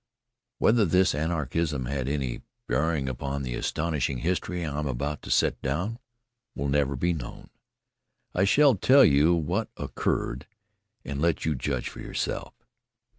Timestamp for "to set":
5.21-5.61